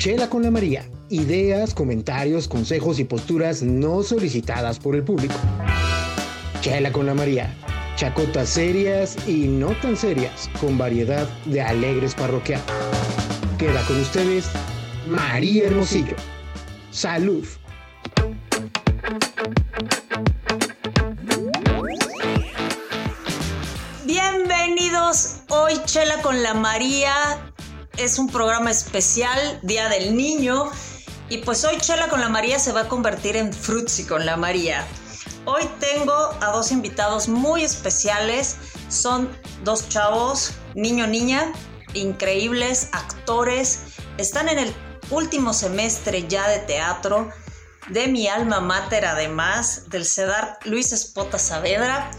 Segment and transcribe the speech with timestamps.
[0.00, 0.82] Chela con la María.
[1.10, 5.34] Ideas, comentarios, consejos y posturas no solicitadas por el público.
[6.62, 7.54] Chela con la María.
[7.96, 12.64] Chacotas serias y no tan serias, con variedad de alegres parroquianos.
[13.58, 14.46] Queda con ustedes
[15.06, 16.16] María Hermosillo.
[16.90, 17.46] Salud.
[24.06, 27.49] Bienvenidos hoy Chela con la María.
[28.00, 30.70] Es un programa especial, Día del Niño.
[31.28, 34.38] Y pues hoy Chela con la María se va a convertir en Frutzi con la
[34.38, 34.86] María.
[35.44, 38.56] Hoy tengo a dos invitados muy especiales.
[38.88, 39.28] Son
[39.64, 41.52] dos chavos, niño, niña,
[41.92, 43.80] increíbles actores.
[44.16, 44.74] Están en el
[45.10, 47.28] último semestre ya de teatro
[47.90, 52.10] de mi alma mater además, del CEDAR Luis Espota Saavedra.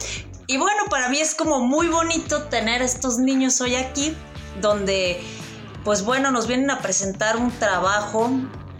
[0.45, 4.15] Y bueno, para mí es como muy bonito tener estos niños hoy aquí,
[4.61, 5.19] donde
[5.83, 8.29] pues bueno, nos vienen a presentar un trabajo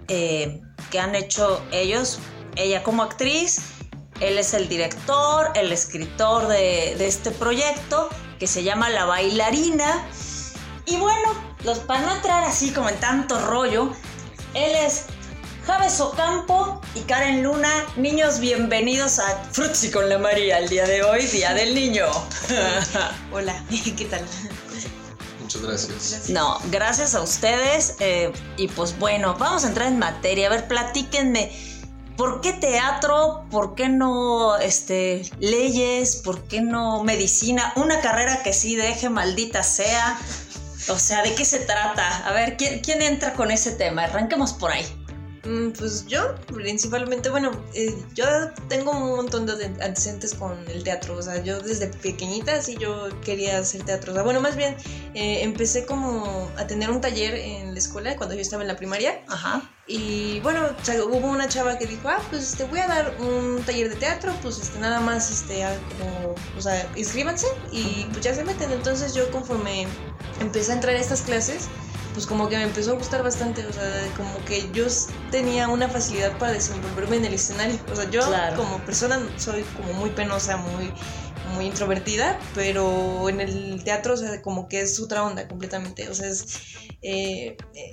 [0.07, 2.19] eh, que han hecho ellos,
[2.55, 3.61] ella como actriz,
[4.19, 10.05] él es el director, el escritor de, de este proyecto que se llama La Bailarina.
[10.85, 13.91] Y bueno, los, para no entrar así como en tanto rollo,
[14.53, 15.05] él es
[15.66, 17.85] Javes Ocampo y Karen Luna.
[17.95, 22.05] Niños, bienvenidos a Frutzi con la María el día de hoy, Día del Niño.
[23.31, 23.63] Hola,
[23.97, 24.22] ¿qué tal?
[25.55, 26.30] Muchas gracias.
[26.30, 27.95] No, gracias a ustedes.
[27.99, 30.47] eh, y pues bueno, vamos a entrar en materia.
[30.47, 31.52] A ver, platíquenme.
[32.17, 33.45] ¿Por qué teatro?
[33.49, 36.17] ¿Por qué no este, leyes?
[36.17, 37.73] ¿Por qué no medicina?
[37.75, 40.19] Una carrera que sí deje, maldita sea.
[40.89, 42.27] O sea, ¿de qué se trata?
[42.27, 44.03] A ver, ¿quién, quién entra con ese tema?
[44.03, 44.85] Arranquemos por ahí.
[45.44, 48.25] Mm, Pues yo, principalmente, bueno, eh, yo
[48.70, 51.17] tengo un montón de antecedentes con el teatro.
[51.17, 54.12] O sea, yo desde pequeñita sí yo quería hacer teatro.
[54.12, 54.75] O sea, bueno, más bien
[55.16, 58.75] eh, empecé como a tener un taller en la escuela cuando yo estaba en la
[58.75, 59.22] primaria.
[59.28, 59.63] Ajá.
[59.88, 63.16] Y bueno, o sea, hubo una chava que dijo, ah, pues te voy a dar
[63.19, 68.06] un taller de teatro, pues este, nada más, este, ah, como, o sea, inscríbanse y
[68.12, 68.72] pues ya se meten.
[68.72, 69.88] Entonces yo conforme
[70.40, 71.68] empecé a entrar a estas clases,
[72.13, 74.85] pues como que me empezó a gustar bastante, o sea, como que yo
[75.31, 77.79] tenía una facilidad para desenvolverme en el escenario.
[77.91, 78.57] O sea, yo Claro.
[78.57, 80.91] como persona soy como muy penosa, muy
[81.55, 86.07] muy introvertida, pero en el teatro, o sea, como que es otra onda completamente.
[86.07, 86.45] O sea, es,
[87.01, 87.91] eh, eh,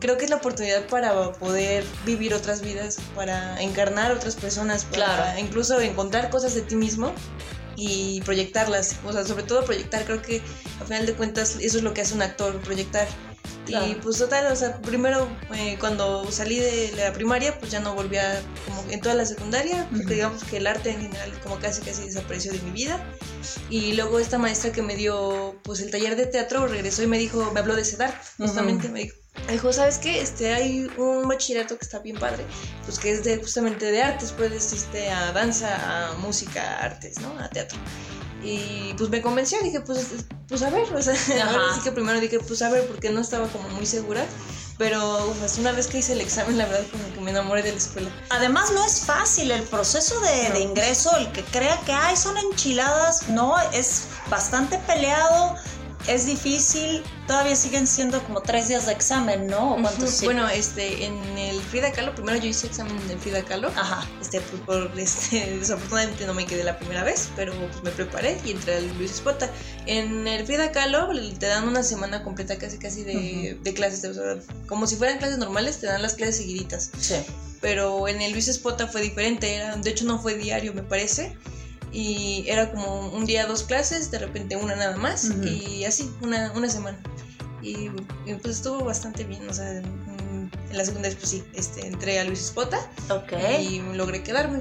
[0.00, 5.04] creo que es la oportunidad para poder vivir otras vidas, para encarnar otras personas, para
[5.06, 5.38] Claro.
[5.38, 7.12] incluso encontrar cosas de ti mismo
[7.76, 8.96] y proyectarlas.
[9.04, 10.42] O sea, sobre todo proyectar, creo que
[10.80, 13.06] a final de cuentas eso es lo que hace un actor, proyectar.
[13.66, 13.86] Claro.
[13.86, 17.94] Y pues total, o sea, primero eh, cuando salí de la primaria, pues ya no
[17.94, 21.58] volví a, como en toda la secundaria, porque digamos que el arte en general como
[21.58, 23.04] casi casi desapareció de mi vida.
[23.68, 27.18] Y luego esta maestra que me dio pues el taller de teatro regresó y me
[27.18, 29.16] dijo, me habló de CEDAR, justamente me dijo.
[29.46, 30.20] Me dijo, ¿sabes qué?
[30.20, 32.44] Este, hay un bachillerato que está bien padre,
[32.84, 37.20] pues que es de, justamente de artes, puedes este, a danza, a música, a artes,
[37.20, 37.38] ¿no?
[37.38, 37.78] A teatro.
[38.46, 40.06] Y pues me convenció, dije, pues,
[40.48, 41.50] pues a ver, o sea, Ajá.
[41.50, 44.24] ahora sí que primero dije, pues a ver, porque no estaba como muy segura,
[44.78, 47.78] pero una vez que hice el examen, la verdad como que me enamoré de la
[47.78, 48.10] escuela.
[48.30, 50.54] Además, no es fácil el proceso de, No.
[50.54, 51.16] de ingreso.
[51.16, 55.56] El que crea que ay, son enchiladas, no, es bastante peleado,
[56.08, 57.02] es difícil.
[57.26, 59.74] Todavía siguen siendo como tres días de examen, ¿no?
[59.74, 60.24] ¿O cuántos sí?
[60.24, 63.68] Bueno, este, en el Frida Kahlo, primero yo hice examen en el Frida Kahlo.
[63.76, 64.06] Ajá.
[64.20, 68.38] Este, pues por este, desafortunadamente no me quedé la primera vez, pero pues me preparé
[68.44, 69.50] y entré al Luis Espota.
[69.86, 74.14] En el Frida Kahlo te dan una semana completa casi casi de, de clases, o
[74.14, 76.90] sea, como si fueran clases normales, te dan las clases seguiditas.
[76.98, 77.16] Sí.
[77.60, 81.36] Pero en el Luis Espota fue diferente, era, de hecho no fue diario me parece.
[81.98, 85.44] Y era como un día dos clases, de repente una nada más, Ujú.
[85.44, 86.98] y así, una, una semana.
[87.62, 87.90] Y,
[88.26, 91.86] y, pues estuvo bastante bien, o sea, en, en la segunda vez pues sí, este,
[91.86, 93.32] entré a Luis Espota Ok.
[93.62, 94.58] y logré quedarme.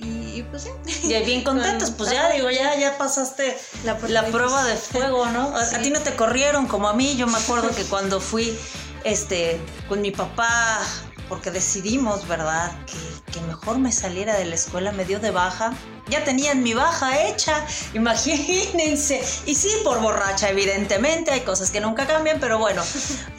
[0.00, 0.70] Y, y, pues sí.
[1.06, 3.54] Y ahí bien contentos, pues ya digo, ya, ya pasaste
[3.84, 5.54] La, la prueba de fuego, ¿no?
[5.54, 5.76] A, a Sí.
[5.82, 7.16] ti no te corrieron como a mí.
[7.18, 8.58] Yo me acuerdo que cuando fui
[9.04, 9.60] este,
[9.90, 10.80] con mi papá,
[11.28, 12.72] porque decidimos, ¿verdad?
[12.86, 15.72] Que, que mejor me saliera de la escuela, me dio de baja.
[16.08, 19.22] Ya tenían mi baja hecha, imagínense.
[19.46, 22.82] Y sí, por borracha, evidentemente, hay cosas que nunca cambian, pero bueno.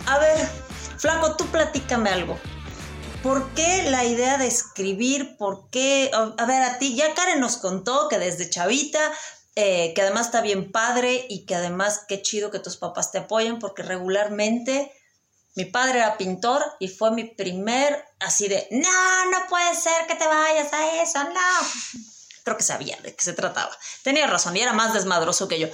[0.06, 0.50] A ver,
[0.98, 2.38] Flaco, tú platícame algo.
[3.24, 5.38] ¿Por qué la idea de escribir?
[5.38, 6.12] ¿Por qué?
[6.14, 9.00] A ver, a ti, ya Karen nos contó que desde chavita,
[9.56, 13.18] eh, que además está bien padre y que además qué chido que tus papás te
[13.18, 14.92] apoyen porque regularmente
[15.58, 20.14] mi padre era pintor y fue mi primer así de, no, no puede ser que
[20.14, 22.02] te vayas a eso, no.
[22.44, 23.76] Creo que sabía de qué se trataba.
[24.04, 25.68] Tenía razón y era más desmadroso que yo.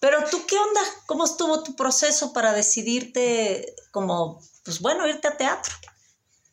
[0.00, 0.80] Pero tú, ¿qué onda?
[1.04, 5.74] ¿Cómo estuvo tu proceso para decidirte como, pues bueno, irte a teatro?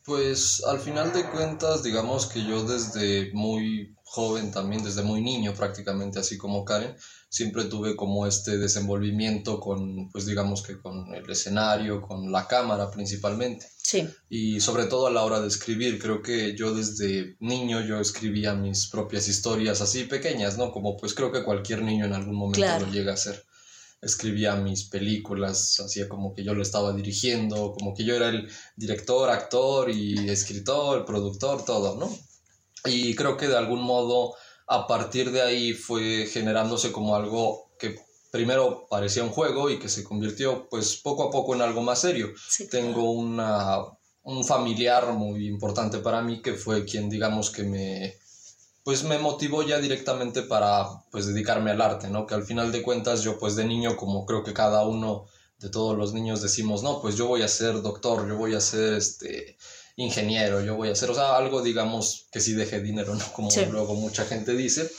[0.04, 5.54] Pues al final de cuentas, digamos que yo desde muy joven también, desde muy niño
[5.54, 6.94] prácticamente, así como Karen,
[7.28, 12.92] siempre tuve como este desenvolvimiento con, pues digamos que con el escenario, con la cámara
[12.92, 13.66] principalmente.
[13.76, 14.06] Sí.
[14.28, 18.54] Y sobre todo a la hora de escribir, creo que yo desde niño yo escribía
[18.54, 20.70] mis propias historias así pequeñas, ¿no?
[20.70, 23.44] Como pues creo que cualquier niño en algún momento lo llega a hacer.
[24.00, 28.48] Escribía mis películas, hacía como que yo lo estaba dirigiendo, como que yo era el
[28.76, 32.16] director, actor y escritor, productor, todo, ¿no?
[32.84, 34.34] Y creo que de algún modo
[34.66, 37.98] a partir de ahí fue generándose como algo que
[38.30, 42.00] primero parecía un juego y que se convirtió pues poco a poco en algo más
[42.00, 42.32] serio.
[42.70, 43.78] Tengo una,
[44.22, 48.18] un familiar muy importante para mí que fue quien digamos que me
[48.82, 52.26] pues me motivó ya directamente para pues dedicarme al arte, ¿no?
[52.26, 55.26] Que al final de cuentas yo pues de niño como creo que cada uno
[55.58, 58.60] de todos los niños decimos, no, pues yo voy a ser doctor, yo voy a
[58.60, 59.56] ser este
[59.96, 63.24] ingeniero, yo voy a hacer, o sea, algo digamos que sí deje dinero, ¿no?
[63.32, 64.90] Como luego mucha gente dice.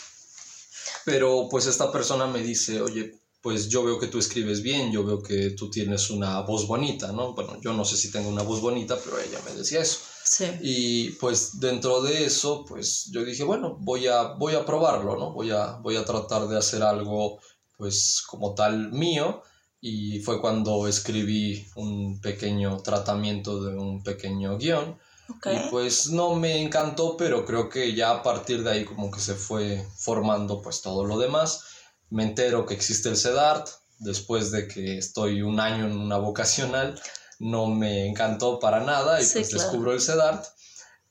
[1.03, 5.05] Pero pues esta persona me dice, oye, pues yo veo que tú escribes bien, yo
[5.05, 7.33] veo que tú tienes una voz bonita, ¿no?
[7.33, 9.99] Bueno, yo no sé si tengo una voz bonita, pero ella me decía eso.
[10.23, 10.45] Sí.
[10.61, 15.31] Y pues dentro de eso, pues yo dije, bueno, voy a, voy a probarlo, ¿no?
[15.31, 17.39] Voy a, voy a tratar de hacer algo,
[17.77, 19.43] pues como tal mío
[19.87, 24.97] y fue cuando escribí un pequeño tratamiento de un pequeño guion.
[25.29, 29.19] Y pues no me encantó, pero creo que ya a partir de ahí como que
[29.19, 31.65] se fue formando pues todo lo demás.
[32.09, 36.99] Me entero que existe el CEDART, después de que estoy un año en una vocacional,
[37.37, 40.47] no me encantó para nada y pues descubro el CEDART.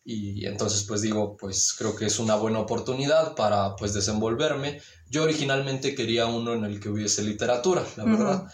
[0.04, 4.80] Y entonces pues digo, pues creo que es una buena oportunidad para pues desenvolverme.
[5.08, 8.48] Yo originalmente quería uno en el que hubiese literatura, la verdad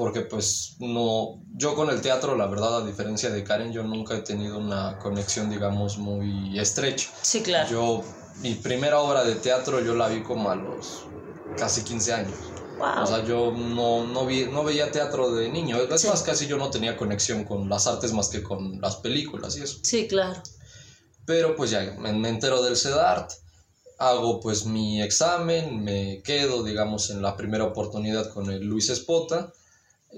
[0.00, 4.16] porque pues no, yo con el teatro, la verdad, a diferencia de Karen, yo nunca
[4.16, 7.10] he tenido una conexión, digamos, muy estrecha.
[7.20, 7.68] Sí, claro.
[7.68, 8.02] Yo,
[8.38, 11.02] mi primera obra de teatro yo la vi como a los
[11.58, 12.38] casi 15 años.
[12.78, 13.02] Wow.
[13.02, 15.76] O sea, yo no, no, vi, no veía teatro de niño.
[15.76, 19.58] Es más, casi yo no tenía conexión con las artes más que con las películas
[19.58, 19.80] y eso.
[19.82, 20.42] Sí, claro.
[21.26, 23.32] Pero pues ya me, me entero del CEDART,
[23.98, 29.52] hago pues mi examen, me quedo, digamos, en la primera oportunidad con el Luis Espota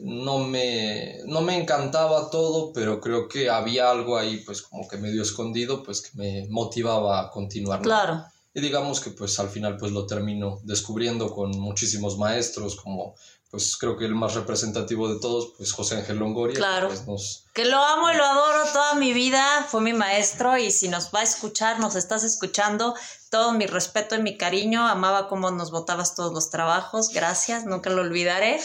[0.01, 4.97] no me, no me encantaba todo, pero creo que había algo ahí, pues como que
[4.97, 7.83] medio escondido, pues que me motivaba a continuar.
[7.83, 8.25] Claro.
[8.55, 13.15] Y digamos que pues al final pues lo termino descubriendo con muchísimos maestros, como
[13.53, 16.57] pues creo que el más representativo de todos, pues José Ángel Longoria.
[16.57, 16.89] Claro.
[17.05, 20.89] Pues, que lo amo y lo adoro toda mi vida, fue mi maestro y si
[20.89, 22.95] nos va a escuchar, nos estás escuchando,
[23.29, 27.91] todo mi respeto y mi cariño, amaba cómo nos votabas todos los trabajos, gracias, nunca
[27.91, 28.59] lo olvidaré.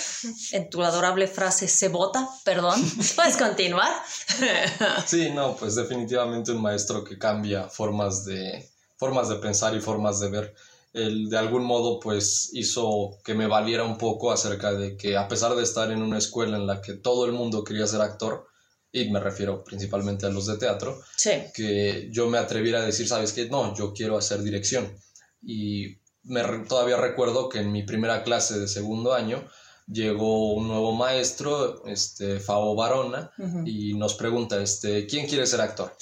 [0.53, 2.81] En tu adorable frase, se vota, perdón.
[3.17, 3.91] ¿Puedes continuar?
[5.05, 10.21] sí, no, pues definitivamente un maestro que cambia formas de, formas de pensar y formas
[10.21, 10.55] de ver
[10.93, 15.27] él de algún modo pues hizo que me valiera un poco acerca de que a
[15.27, 18.47] pesar de estar en una escuela en la que todo el mundo quería ser actor,
[18.91, 20.99] y me refiero principalmente a los de teatro,
[21.53, 24.97] que yo me atreviera a decir, sabes qué, no, yo quiero hacer dirección.
[25.41, 29.45] Y me, todavía recuerdo que en mi primera clase de segundo año
[29.87, 33.31] llegó un nuevo maestro, este, Fabo Barona,
[33.65, 35.95] y nos pregunta, este, ¿quién quiere ser actor?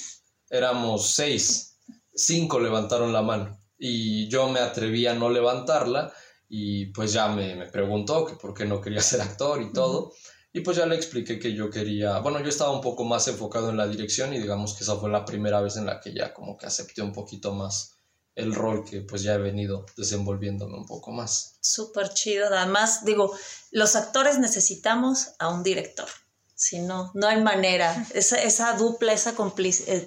[0.49, 1.79] Éramos seis,
[2.13, 6.13] cinco levantaron la mano y yo me atreví a no levantarla
[6.47, 10.13] y pues ya me, me preguntó que por qué no quería ser actor y todo.
[10.53, 13.69] Y pues ya le expliqué que yo quería, bueno, yo estaba un poco más enfocado
[13.69, 16.33] en la dirección y digamos que esa fue la primera vez en la que ya
[16.33, 17.95] como que acepté un poquito más
[18.35, 21.57] el rol que pues ya he venido desenvolviéndome un poco más.
[21.61, 22.47] Súper chido.
[22.47, 23.35] Además, digo,
[23.71, 26.07] los actores necesitamos a un director.
[26.53, 28.07] Si no, no hay manera.
[28.13, 30.05] Esa, esa dupla, esa eh,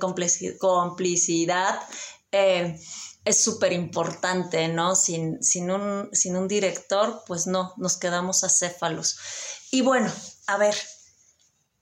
[0.59, 1.81] complicidad.
[2.33, 2.79] Eh,
[3.29, 4.95] es súper importante, ¿no?
[4.95, 9.19] Sin, sin, un, sin un director, pues no, nos quedamos acéfalos.
[9.71, 10.11] Y bueno,
[10.47, 10.75] a ver,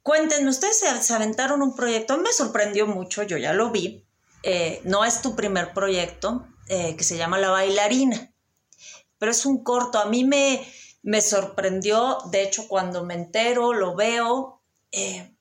[0.02, 4.04] cuéntenme, ustedes se, aventaron un proyecto, me sorprendió mucho, yo ya lo vi,
[4.42, 8.34] eh, no es tu primer proyecto, eh, que se llama La bailarina,
[9.18, 10.66] pero es un corto, a mí me,
[11.02, 15.35] me sorprendió, de hecho cuando me entero, lo veo, eh,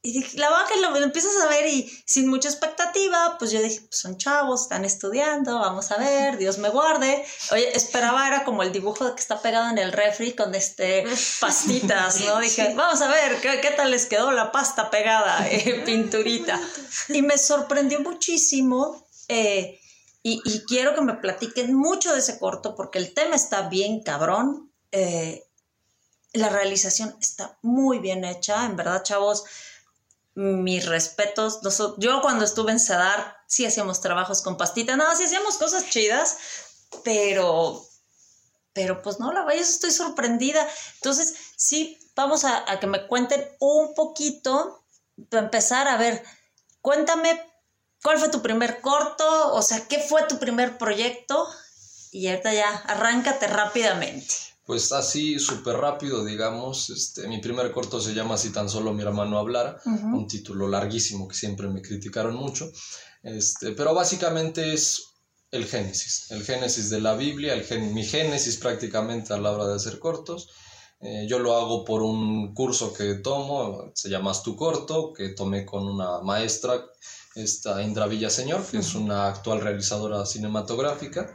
[0.00, 3.60] y dije, la verdad que lo, empiezas a ver y sin mucha expectativa, pues yo
[3.60, 7.24] dije, pues son chavos, están estudiando, vamos a ver, Dios me guarde.
[7.50, 11.04] Oye, esperaba, era como el dibujo que está pegado en el refri con este
[11.40, 12.38] pastitas, ¿no?
[12.40, 16.60] Dije, vamos a ver, ¿qué, qué tal les quedó la pasta pegada, eh, pinturita?
[17.08, 19.08] Y me sorprendió muchísimo.
[19.26, 19.80] Eh,
[20.22, 24.02] y, y quiero que me platiquen mucho de ese corto porque el tema está bien
[24.02, 25.44] cabrón Eh,
[26.32, 29.44] la realización está muy bien hecha, en verdad, chavos.
[30.38, 31.58] Mis respetos.
[31.98, 36.36] Yo cuando estuve en Sadar sí hacíamos trabajos con pastita, no, sí hacíamos cosas chidas,
[37.02, 37.84] pero,
[38.72, 40.64] pero pues no, la verdad, estoy sorprendida.
[40.94, 44.84] Entonces, sí, vamos a, a que me cuenten un poquito,
[45.28, 46.22] para empezar a ver,
[46.82, 47.44] cuéntame
[48.04, 51.48] cuál fue tu primer corto, o sea, qué fue tu primer proyecto
[52.12, 58.12] y ahorita ya, arráncate rápidamente pues así súper rápido, digamos, este, mi primer corto se
[58.12, 62.70] llama Si tan solo mi hermano hablara, un título larguísimo que siempre me criticaron mucho,
[63.22, 65.14] este, pero básicamente es
[65.50, 69.76] el Génesis, el Génesis de la Biblia, el mi Génesis prácticamente a la hora de
[69.76, 70.50] hacer cortos.
[71.00, 75.64] Eh, yo lo hago por un curso que tomo, se llama Tu Corto, que tomé
[75.64, 76.84] con una maestra,
[77.34, 81.32] esta Indra Villaseñor, que es una actual realizadora cinematográfica.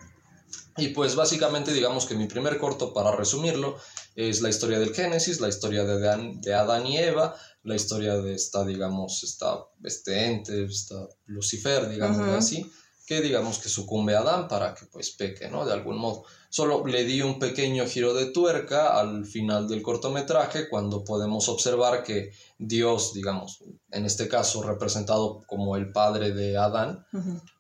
[0.77, 3.77] Y pues básicamente digamos que mi primer corto, para resumirlo,
[4.15, 8.17] es la historia del Génesis, la historia de Adán, de Adán y Eva, la historia
[8.17, 12.69] de esta, digamos, esta, este ente, esta Lucifer, digamos así,
[13.05, 15.65] que digamos que sucumbe a Adán para que pues peque, ¿no?
[15.65, 16.23] De algún modo.
[16.49, 22.03] Solo le di un pequeño giro de tuerca al final del cortometraje cuando podemos observar
[22.03, 23.59] que Dios, digamos,
[23.91, 27.05] en este caso representado como el padre de Adán,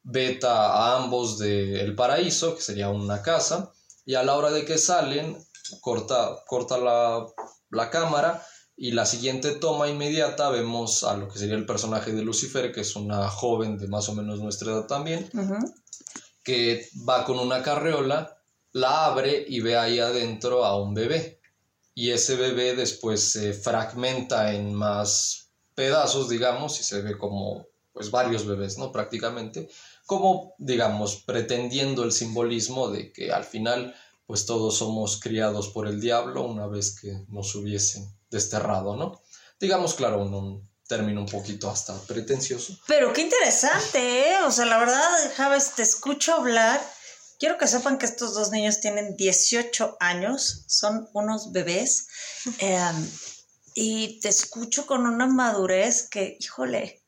[0.03, 3.71] veta a ambos del paraíso, que sería una casa,
[4.05, 5.37] y a la hora de que salen,
[5.81, 7.25] corta, corta la,
[7.71, 12.23] la cámara y la siguiente toma inmediata vemos a lo que sería el personaje de
[12.23, 15.29] Lucifer, que es una joven de más o menos nuestra edad también,
[16.43, 18.37] que va con una carreola
[18.73, 21.39] la abre y ve ahí adentro a un bebé.
[21.93, 28.09] Y ese bebé después se fragmenta en más pedazos, digamos, y se ve como pues
[28.09, 28.91] varios bebés, ¿no?
[28.91, 29.69] Prácticamente,
[30.07, 33.93] como digamos, pretendiendo el simbolismo de que al final
[34.25, 39.21] pues todos somos criados por el diablo una vez que nos hubiesen desterrado, ¿no?
[39.59, 42.77] Digamos, claro, un, término un poquito hasta pretencioso.
[42.87, 44.43] Pero qué interesante, ¿eh?
[44.45, 46.81] O sea, la verdad, Javes, te escucho hablar
[47.43, 52.07] Quiero que sepan que estos dos niños tienen 18 años, son unos bebés,
[52.59, 53.09] em,
[53.75, 57.03] y te escucho con una madurez que, híjole,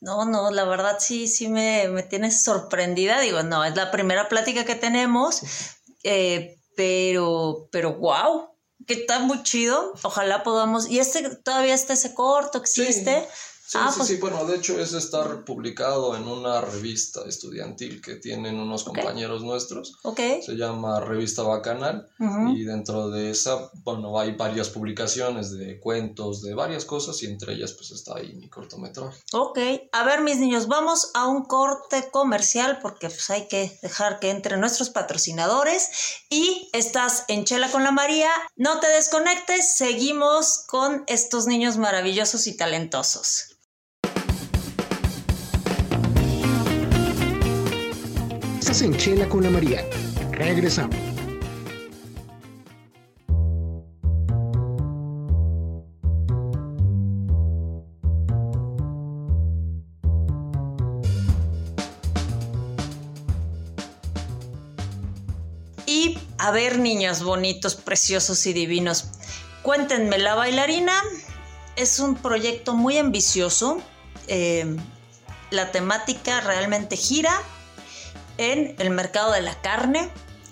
[0.00, 3.18] no, no, la verdad sí, sí me, me tienes sorprendida.
[3.18, 5.42] Digo, no, es la primera plática que tenemos,
[6.04, 8.55] eh, pero, pero wow,
[8.86, 9.92] que está muy chido.
[10.02, 10.88] Ojalá podamos.
[10.88, 13.20] Y este todavía está ese corto, existe.
[13.20, 13.26] Sí,
[13.74, 18.16] ah, sí, pues sí, bueno, de hecho es estar publicado en una revista estudiantil que
[18.16, 19.94] tienen unos compañeros nuestros.
[20.02, 20.20] Ok.
[20.44, 22.08] Se llama Revista Bacanal
[22.54, 27.54] y dentro de esa, bueno, hay varias publicaciones de cuentos, de varias cosas y entre
[27.54, 29.20] ellas pues está ahí mi cortometraje.
[29.32, 29.58] Ok,
[29.92, 34.30] a ver mis niños, vamos a un corte comercial porque pues hay que dejar que
[34.30, 35.88] entre nuestros patrocinadores
[36.30, 42.46] y estás en Chela con la María, no te desconectes, seguimos con estos niños maravillosos
[42.46, 43.55] y talentosos.
[48.82, 49.84] En Chela con la María.
[50.32, 50.96] Regresamos.
[65.86, 69.06] Y a ver, niños bonitos, preciosos y divinos,
[69.62, 70.92] cuéntenme, la bailarina
[71.76, 73.80] es un proyecto muy ambicioso.
[74.28, 74.76] Eh,
[75.50, 77.40] la temática realmente gira
[78.38, 80.10] en el mercado de la carne,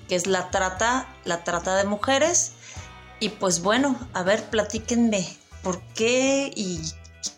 [0.09, 2.53] que es la trata, la trata de mujeres.
[3.21, 5.27] Y pues bueno, a ver, platíquenme
[5.63, 6.81] por qué y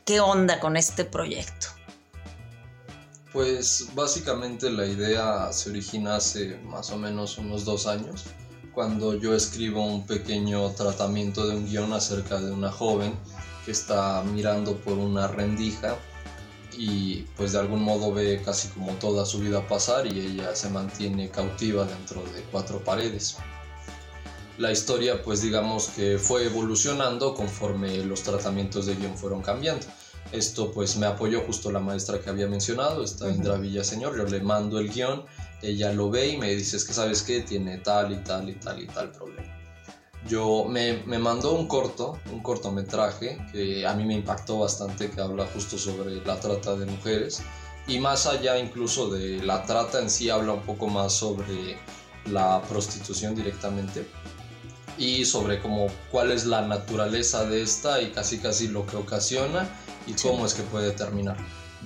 [0.04, 1.68] qué onda con este proyecto.
[3.32, 8.24] Pues básicamente la idea se origina hace más o menos unos dos años,
[8.72, 13.14] cuando yo escribo un pequeño tratamiento de un guion acerca de una joven
[13.64, 15.96] que está mirando por una rendija
[16.76, 20.68] y pues de algún modo ve casi como toda su vida pasar y ella se
[20.70, 23.36] mantiene cautiva dentro de cuatro paredes.
[24.58, 29.86] La historia pues digamos que fue evolucionando conforme los tratamientos de guion fueron cambiando.
[30.32, 34.40] Esto pues me apoyó justo la maestra que había mencionado, esta Indra Villaseñor, yo le
[34.40, 35.24] mando el guion,
[35.62, 38.54] ella lo ve y me dice es que sabes qué, tiene tal y tal y
[38.54, 39.65] tal y tal problema
[40.28, 45.20] yo me, me, mandó un corto, un cortometraje que a mí me impactó bastante, que
[45.20, 47.42] habla justo sobre la trata de mujeres.
[47.88, 51.78] Y más allá incluso de la trata en sí, habla un poco más sobre
[52.26, 54.06] la prostitución directamente
[54.98, 59.68] y sobre cómo, cuál es la naturaleza de esta y casi casi lo que ocasiona
[60.06, 61.36] y cómo es que puede terminar.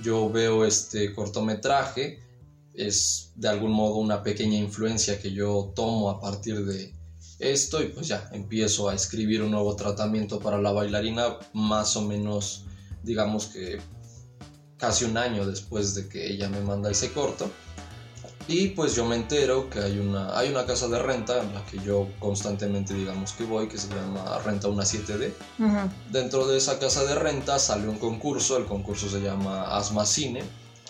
[0.01, 2.23] Yo veo este cortometraje,
[2.73, 6.93] es de algún modo una pequeña influencia que yo tomo a partir de,
[7.41, 12.01] esto y pues ya empiezo a escribir un nuevo tratamiento para la bailarina más o
[12.01, 12.65] menos
[13.03, 13.79] digamos que
[14.77, 17.49] casi un año después de que ella me manda ese corto.
[18.47, 21.63] Y pues yo me entero que hay una, hay una casa de renta en la
[21.65, 25.31] que yo constantemente digamos que voy, que se llama Renta una 7D.
[26.11, 30.43] Dentro de esa casa de renta salió un concurso, el concurso se llama Asma Cine,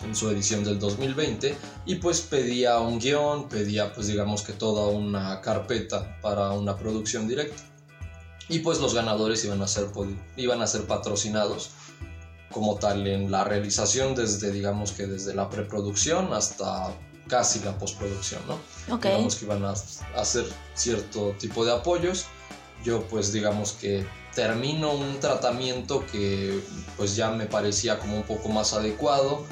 [0.03, 1.55] en su edición del 2020,
[1.85, 7.27] y pues pedía un guion, pedía pues digamos que toda una carpeta para una producción
[7.27, 7.61] directa.
[8.49, 9.87] Y pues los ganadores iban a ser,
[10.35, 11.71] iban a ser patrocinados
[12.51, 16.93] como tal en la realización desde digamos que desde la preproducción hasta
[17.27, 18.97] casi la postproducción, ¿no?
[18.97, 19.73] Digamos que iban a
[20.17, 22.25] hacer cierto tipo de apoyos.
[22.83, 24.05] Yo pues digamos que
[24.35, 26.61] termino un tratamiento que
[26.97, 29.45] pues ya me parecía como un poco más adecuado,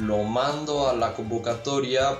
[0.00, 2.18] lo mando a la convocatoria,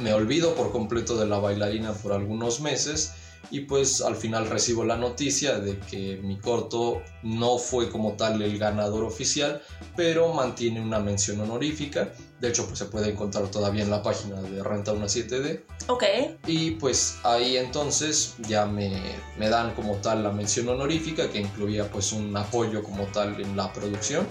[0.00, 3.12] me olvido por completo de la bailarina por algunos meses
[3.50, 8.40] y pues al final recibo la noticia de que mi corto no fue como tal
[8.42, 9.62] el ganador oficial,
[9.96, 12.12] pero mantiene una mención honorífica.
[12.40, 15.62] De hecho, pues se puede encontrar todavía en la página de Renta 17D.
[15.88, 16.04] Ok.
[16.46, 19.00] Y pues ahí entonces ya me,
[19.38, 23.56] me dan como tal la mención honorífica que incluía pues un apoyo como tal en
[23.56, 24.26] la producción.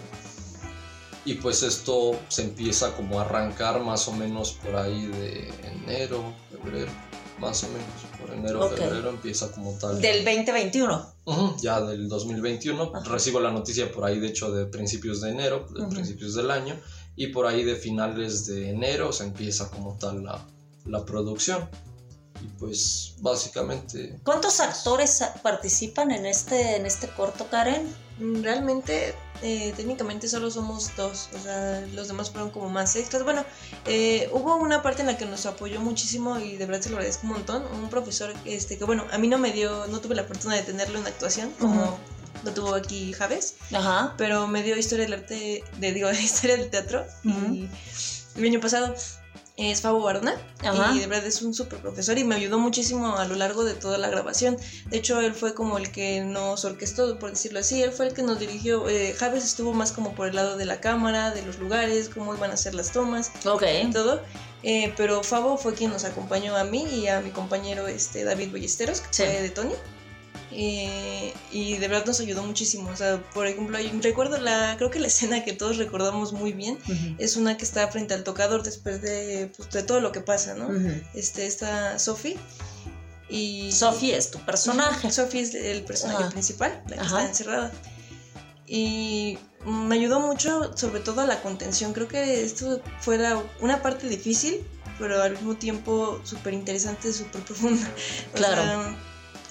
[1.25, 6.33] Y pues esto se empieza como a arrancar más o menos por ahí de enero,
[6.51, 6.91] febrero
[7.39, 7.87] más o menos.
[8.19, 10.01] Por enero, febrero empieza como tal.
[10.01, 11.13] Del 2021.
[11.61, 12.91] ya del 2021.
[13.05, 16.79] Recibo la noticia por ahí, de hecho, de principios de enero, de principios del año.
[17.15, 20.45] Y por ahí de finales de enero se empieza como tal la,
[20.85, 21.69] la producción.
[22.41, 24.19] Y pues básicamente...
[24.23, 27.87] ¿Cuántos actores participan en este, en este corto, Karen?
[28.19, 33.23] Realmente eh, técnicamente solo somos dos, o sea, los demás fueron como más extras.
[33.23, 33.43] Bueno,
[33.85, 36.97] eh, hubo una parte en la que nos apoyó muchísimo y de verdad se lo
[36.97, 37.63] agradezco un montón.
[37.73, 40.61] Un profesor este, que, bueno, a mí no me dio, no tuve la fortuna de
[40.61, 41.97] tenerlo en actuación, como
[42.43, 44.13] lo tuvo aquí Javes, Ajá.
[44.17, 47.05] pero me dio historia del arte, de, digo, historia del teatro.
[47.23, 47.67] Y
[48.35, 48.93] el año pasado
[49.55, 50.35] es Fabo Barona
[50.95, 53.75] y de verdad es un súper profesor y me ayudó muchísimo a lo largo de
[53.75, 54.57] toda la grabación.
[54.87, 58.13] De hecho, él fue como el que nos orquestó, por decirlo así, él fue el
[58.13, 58.89] que nos dirigió.
[58.89, 62.33] Eh, Javes estuvo más como por el lado de la cámara, de los lugares, cómo
[62.33, 63.63] iban a ser las tomas, Ok.
[63.91, 64.21] todo.
[64.63, 68.51] Eh, pero Fabo fue quien nos acompañó a mí y a mi compañero este, David
[68.51, 69.75] Ballesteros, que fue de Tony.
[70.51, 72.89] Eh, y de verdad nos ayudó muchísimo.
[72.89, 76.77] O sea, por ejemplo, recuerdo la, creo que la escena que todos recordamos muy bien
[77.17, 80.55] es una que está frente al tocador después de, pues, de todo lo que pasa,
[80.55, 80.69] ¿no?
[81.13, 82.37] Este, está Sophie.
[83.29, 85.11] Y Sophie es tu personaje.
[85.11, 87.71] Sophie es el personaje principal, la que está encerrada.
[88.67, 91.93] Y me ayudó mucho, sobre todo a la contención.
[91.93, 94.65] Creo que esto fuera una parte difícil,
[94.99, 97.89] pero al mismo tiempo súper interesante, súper profunda.
[98.33, 98.95] Claro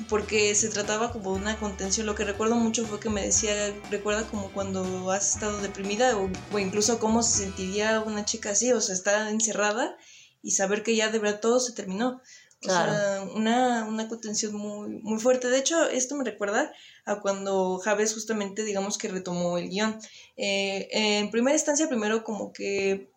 [0.09, 2.07] porque se trataba como de una contención.
[2.07, 6.59] Lo que recuerdo mucho fue que me decía, recuerda como cuando has estado deprimida o,
[6.59, 9.97] incluso cómo se sentiría una chica así, o sea, estar encerrada
[10.43, 12.21] y saber que ya de verdad todo se terminó.
[12.65, 15.49] O sea, una, una contención muy, muy fuerte.
[15.49, 16.73] De hecho, esto me recuerda
[17.05, 19.99] a cuando Javes justamente, digamos que retomó el guion.
[20.37, 23.12] Eh, en primera instancia, primero como que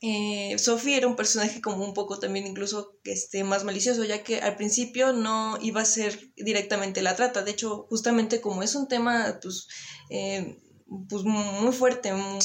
[0.00, 4.40] eh, Sophie era un personaje como un poco también incluso este, más malicioso, ya que
[4.40, 7.42] al principio no iba a ser directamente la trata.
[7.42, 9.66] De hecho, justamente como es un tema pues,
[10.10, 10.60] eh,
[11.08, 12.38] pues muy fuerte, muy,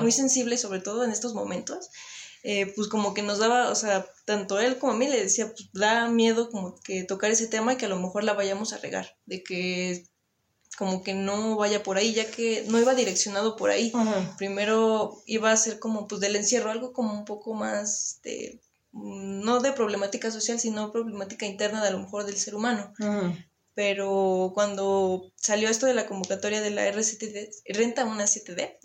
[0.00, 1.88] muy, sensible, sobre todo en estos momentos,
[2.42, 5.46] eh, pues como que nos daba, o sea, tanto él como a mí le decía,
[5.46, 8.72] pues da miedo como que tocar ese tema y que a lo mejor la vayamos
[8.72, 10.04] a regar, de que
[10.78, 13.92] como que no vaya por ahí, ya que no iba direccionado por ahí.
[14.36, 18.60] Primero iba a ser como pues del encierro, algo como un poco más de,
[18.92, 22.94] no de problemática social, sino problemática interna de a lo mejor del ser humano.
[23.74, 28.78] Pero cuando salió esto de la convocatoria de la RCTD, Renta una 7D,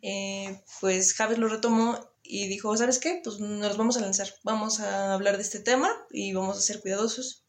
[0.00, 3.20] eh, pues Javes lo retomó y dijo, ¿sabes qué?
[3.22, 6.80] Pues nos vamos a lanzar, vamos a hablar de este tema y vamos a ser
[6.80, 7.44] cuidadosos.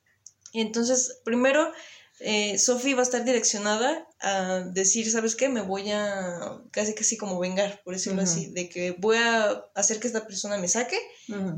[0.52, 1.72] Y entonces, primero
[2.19, 5.49] eh, Sophie va a estar direccionada a decir, ¿sabes qué?
[5.49, 9.99] Me voy a casi casi como vengar, por decirlo así, de que voy a hacer
[9.99, 10.97] que esta persona me saque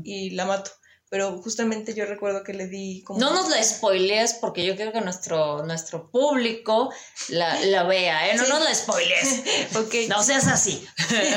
[0.02, 0.70] y la mato
[1.10, 3.18] pero justamente yo recuerdo que le di como...
[3.18, 6.92] No nos la spoilees porque yo quiero que nuestro, nuestro público
[7.28, 8.36] la, la vea, ¿eh?
[8.36, 9.42] No nos la spoilees.
[9.76, 10.08] okay.
[10.08, 10.86] No seas así.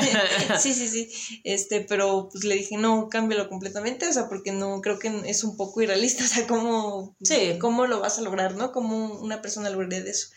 [0.58, 1.10] sí, sí, sí.
[1.44, 5.44] Este, pero pues le dije, no, cámbialo completamente, o sea, porque no, creo que es
[5.44, 7.16] un poco irrealista, o sea, ¿cómo,
[7.60, 8.72] cómo lo vas a lograr, no?
[8.72, 10.28] ¿Cómo una persona lograría eso?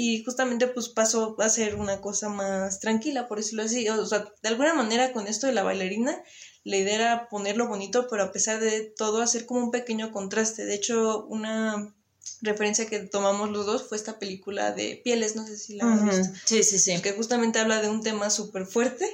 [0.00, 3.88] y justamente pues pasó a ser una cosa más tranquila, por decirlo así.
[3.88, 6.22] O sea, de alguna manera con esto de la bailarina,
[6.68, 10.66] la idea era ponerlo bonito, pero a pesar de todo hacer como un pequeño contraste.
[10.66, 11.94] De hecho, una
[12.42, 16.04] referencia que tomamos los dos fue esta película de Pieles, no sé si la has
[16.04, 16.38] visto.
[16.44, 17.00] Sí, sí, sí.
[17.00, 19.08] Que justamente habla de un tema súper fuerte,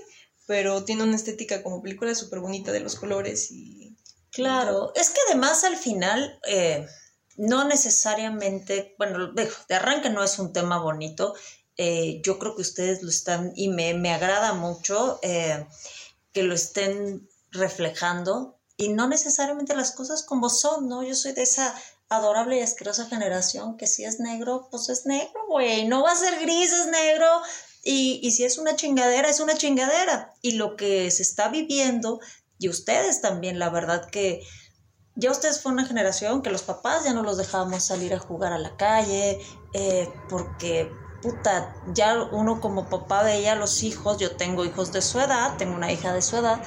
[0.47, 3.97] pero tiene una estética como película súper bonita de los colores y...
[4.33, 6.89] Claro, es que además al final eh,
[7.37, 11.35] no necesariamente, bueno, de arranque no es un tema bonito,
[11.77, 15.65] eh, yo creo que ustedes lo están, y me, me agrada mucho eh,
[16.33, 21.03] que lo estén reflejando, y no necesariamente las cosas como son, ¿no?
[21.03, 21.75] Yo soy de esa
[22.09, 26.17] adorable y asquerosa generación que si es negro, pues es negro, güey, no va a
[26.17, 27.27] ser gris, es negro,
[27.83, 30.35] y, y si es una chingadera, es una chingadera.
[30.43, 32.21] Y lo que se está viviendo,
[32.59, 34.43] y ustedes también, la verdad que
[35.17, 38.53] ya ustedes fue una generación que los papás ya no los dejábamos salir a jugar
[38.53, 39.41] a la calle,
[39.73, 40.91] eh, porque
[41.23, 45.57] puta, ya uno como papá veía a los hijos, yo tengo hijos de su edad,
[45.57, 46.63] tengo una hija de su edad,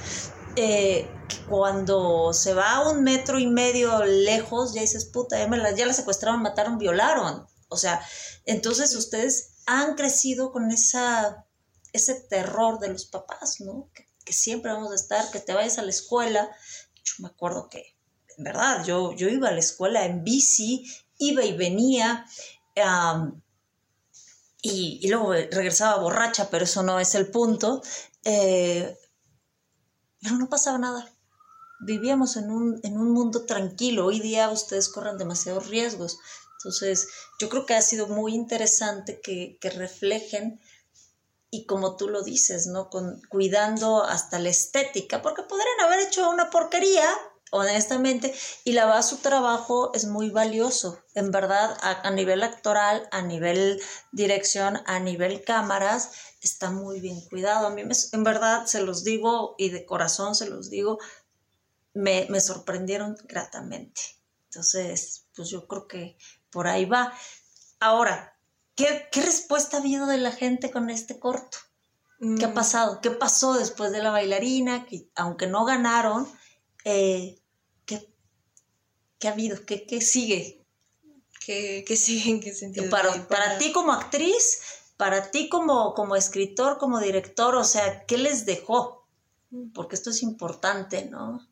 [0.60, 1.08] eh,
[1.48, 5.86] cuando se va a un metro y medio lejos, ya dices, puta, ya, la, ya
[5.86, 7.46] la secuestraron, mataron, violaron.
[7.70, 8.02] O sea,
[8.44, 11.46] entonces ustedes han crecido con esa,
[11.94, 13.92] ese terror de los papás, ¿no?
[13.94, 16.50] Que, siempre vamos a estar, que te vayas a la escuela.
[17.04, 17.96] Yo me acuerdo que,
[18.38, 20.86] en verdad, yo, yo iba a la escuela en bici,
[21.20, 22.26] iba y venía.
[24.62, 27.82] y, luego regresaba borracha, pero eso no es el punto.
[28.26, 28.98] Eh,
[30.22, 31.12] pero no pasaba nada.
[31.80, 34.06] Vivíamos en un, en un mundo tranquilo.
[34.06, 36.20] Hoy día ustedes corren demasiados riesgos.
[36.58, 37.08] Entonces,
[37.40, 40.60] yo creo que ha sido muy interesante que, que reflejen
[41.50, 42.90] y como tú lo dices, ¿no?
[42.90, 47.10] Con, cuidando hasta la estética, porque podrían haber hecho una porquería,
[47.52, 48.34] honestamente,
[48.64, 53.22] y la va su trabajo es muy valioso, en verdad, a, a, nivel actoral, a
[53.22, 53.82] nivel
[54.12, 57.68] dirección, a nivel cámaras, está muy bien cuidado.
[57.68, 61.00] A mí, me, en verdad, se los digo y de corazón se los digo,
[61.94, 64.02] me, me sorprendieron gratamente.
[64.46, 66.18] Entonces, pues yo creo que
[66.50, 67.14] por ahí va.
[67.80, 68.38] Ahora,
[68.76, 71.58] ¿qué, qué respuesta ha habido de la gente con este corto?
[72.20, 72.54] ¿Qué ha mm.
[72.54, 73.02] pasado?
[73.02, 74.86] ¿Qué pasó después de la bailarina?
[74.86, 76.28] Que aunque no ganaron,
[76.90, 77.38] eh,
[77.86, 78.08] ¿qué,
[79.20, 79.66] ¿qué, ha habido?
[79.66, 80.66] ¿Qué, qué sigue?
[81.46, 82.32] ¿Qué, ¿Qué, sigue?
[82.32, 82.90] ¿En qué sentido?
[82.90, 84.62] Para, para ti como actriz,
[84.96, 89.06] para ti como, como escritor, como director, o sea, ¿qué les dejó?
[89.74, 91.46] Porque esto es importante, ¿no?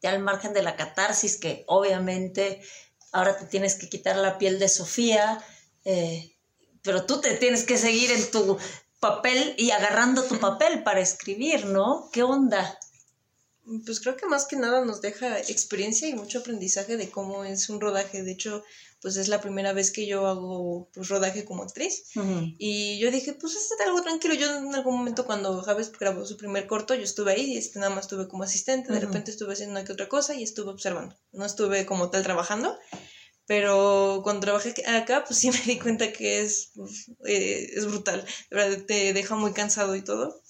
[0.00, 2.62] Ya al margen de la catarsis, que obviamente
[3.10, 5.44] ahora te tienes que quitar la piel de Sofía,
[5.84, 6.36] eh,
[6.82, 8.56] pero tú te tienes que seguir en tu
[9.00, 12.10] papel y agarrando tu papel para escribir, ¿no?
[12.12, 12.78] ¿Qué onda?
[13.84, 17.68] Pues creo que más que nada nos deja experiencia y mucho aprendizaje de cómo es
[17.68, 18.22] un rodaje.
[18.22, 18.64] De hecho,
[19.00, 22.04] pues es la primera vez que yo hago pues rodaje como actriz.
[22.58, 24.34] Y yo dije, pues es algo tranquilo.
[24.34, 27.78] Yo en algún momento cuando Javes grabó su primer corto, yo estuve ahí y este,
[27.78, 28.92] nada más estuve como asistente.
[28.92, 31.14] De repente estuve haciendo una que otra cosa y estuve observando.
[31.32, 32.78] No estuve como tal trabajando.
[33.46, 38.24] Pero cuando trabajé acá, pues sí me di cuenta que es, pues, eh, es brutal.
[38.50, 40.42] De verdad, te deja muy cansado y todo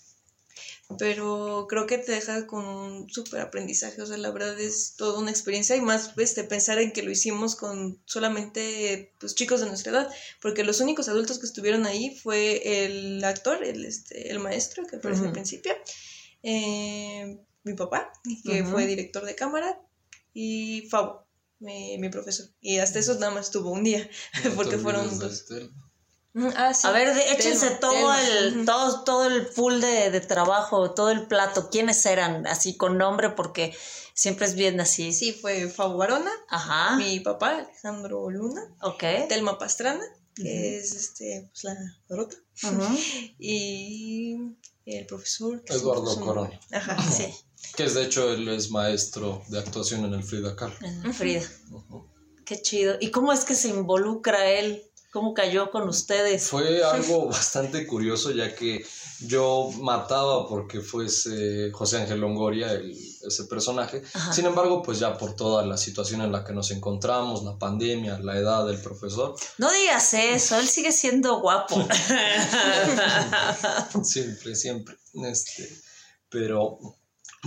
[0.97, 5.19] pero creo que te deja con un súper aprendizaje, o sea, la verdad es toda
[5.19, 9.67] una experiencia y más este, pensar en que lo hicimos con solamente pues, chicos de
[9.67, 14.39] nuestra edad, porque los únicos adultos que estuvieron ahí fue el actor, el, este, el
[14.39, 15.75] maestro que aparece al principio,
[16.43, 18.11] eh, mi papá,
[18.45, 19.79] que fue director de cámara,
[20.33, 21.27] y Fabo,
[21.59, 24.09] mi, mi, profesor, y hasta eso nada más estuvo un día,
[24.57, 25.45] porque fueron dos.
[26.57, 31.71] Ah, a ver, échense todo el todo todo el full de, trabajo, todo el plato.
[31.71, 32.47] ¿Quiénes eran?
[32.47, 33.75] Así con nombre porque
[34.15, 35.13] siempre es bien así.
[35.13, 36.97] Sí, fue Fabo Barona, Ajá.
[36.97, 39.27] mi papá Alejandro Luna, okay.
[39.27, 41.77] Telma Pastrana, que es este pues la
[42.09, 42.37] Dorota.
[43.39, 44.37] y
[44.85, 46.51] el profesor Eduardo Corón.
[46.73, 47.35] Ajá, sí.
[47.75, 50.77] Que es de hecho él es maestro de actuación en el Frida Kahlo.
[50.83, 51.43] En el Frida.
[52.45, 52.97] Qué chido.
[53.01, 56.49] ¿Y cómo es que se involucra él ¿Cómo cayó con ustedes?
[56.49, 58.85] Fue algo bastante curioso, ya que
[59.21, 64.03] yo mataba porque fuese José Ángel Longoria el, ese personaje.
[64.33, 68.19] Sin embargo, pues ya por toda la situación en la que nos encontramos, la pandemia,
[68.19, 69.35] la edad del profesor.
[69.57, 71.77] No digas eso, él sigue siendo guapo.
[74.05, 74.95] siempre, siempre.
[75.25, 75.67] Este,
[76.29, 76.79] pero,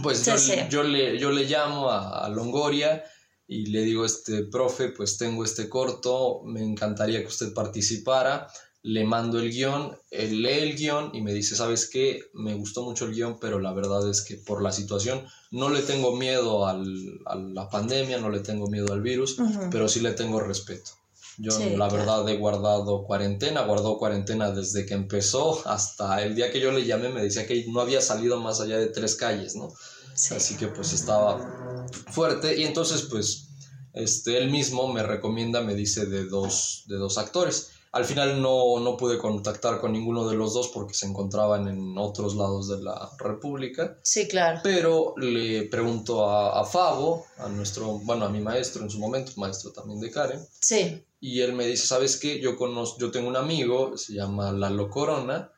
[0.01, 0.25] pues
[0.69, 3.03] yo, le, yo le llamo a Longoria
[3.51, 8.47] y le digo, este, profe, pues tengo este corto, me encantaría que usted participara,
[8.81, 12.21] le mando el guion, él lee el guion y me dice, ¿sabes qué?
[12.33, 15.81] Me gustó mucho el guion, pero la verdad es que por la situación no le
[15.81, 16.85] tengo miedo al,
[17.25, 19.35] a la pandemia, no le tengo miedo al virus,
[19.69, 20.91] pero sí le tengo respeto.
[21.37, 26.61] Yo la verdad he guardado cuarentena, guardó cuarentena desde que empezó hasta el día que
[26.61, 29.73] yo le llamé me decía que no había salido más allá de tres calles, ¿no?
[30.13, 33.47] Así que pues estaba fuerte y entonces pues
[33.93, 37.71] este, él mismo me recomienda, me dice de dos, de dos actores.
[37.93, 41.97] Al final no, no pude contactar con ninguno de los dos porque se encontraban en
[41.97, 43.97] otros lados de la República.
[44.01, 44.61] Sí, claro.
[44.63, 49.33] Pero le pregunto a, a Fabo, a nuestro, bueno, a mi maestro en su momento,
[49.35, 50.39] maestro también de Karen.
[50.61, 51.03] Sí.
[51.19, 52.39] Y él me dice, ¿sabes qué?
[52.39, 55.51] Yo, conozco, yo tengo un amigo, se llama Lalo Corona,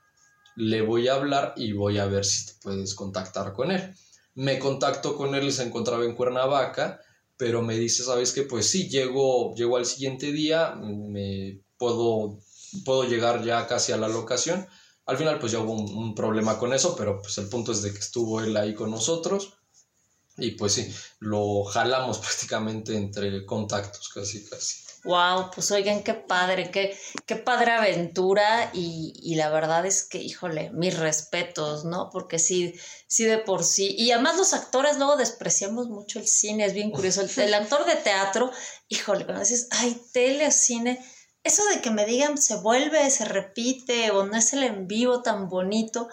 [0.56, 3.94] le voy a hablar y voy a ver si te puedes contactar con él.
[4.36, 7.00] Me contacto con él, se encontraba en Cuernavaca,
[7.38, 8.44] pero me dice, ¿sabes qué?
[8.44, 12.40] Pues sí, llego, llego al siguiente día, me puedo,
[12.86, 14.68] puedo llegar ya casi a la locación.
[15.06, 17.92] Al final pues ya hubo un, problema con eso, pero pues el punto es de
[17.92, 19.54] que estuvo él ahí con nosotros
[20.38, 24.83] y pues sí, lo jalamos prácticamente entre contactos, casi, casi.
[25.06, 28.72] Wow, pues oigan, qué padre, qué, qué padre aventura.
[28.74, 32.10] Y, y, la verdad es que, híjole, mis respetos, ¿no?
[32.10, 32.74] Porque sí,
[33.08, 36.92] sí de por sí, y además los actores luego despreciamos mucho el cine, es bien
[36.92, 38.52] curioso, el, el actor de teatro,
[38.88, 41.00] híjole, cuando dices, ay, tele, cine,
[41.44, 45.22] eso de que me digan se vuelve, se repite o no es el en vivo
[45.22, 46.08] tan bonito,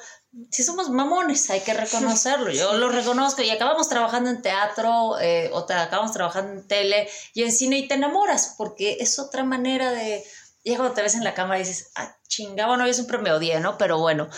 [0.50, 2.50] si somos mamones, hay que reconocerlo.
[2.52, 7.08] Yo lo reconozco y acabamos trabajando en teatro eh, o te acabamos trabajando en tele
[7.34, 10.24] y en cine y te enamoras porque es otra manera de...
[10.62, 13.32] Y cuando te ves en la cámara y dices, ah, chinga, bueno, yo siempre me
[13.32, 13.78] odié, ¿no?
[13.78, 14.28] Pero bueno,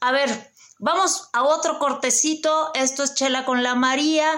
[0.00, 2.70] a ver, vamos a otro cortecito.
[2.74, 4.30] Esto es Chela con la María.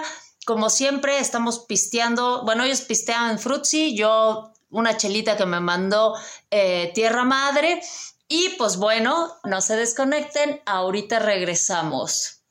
[0.45, 2.43] Como siempre, estamos pisteando.
[2.45, 6.15] Bueno, ellos pistean en Frutzi, yo una chelita que me mandó
[6.49, 7.81] eh, Tierra Madre.
[8.27, 12.41] Y pues bueno, no se desconecten, ahorita regresamos.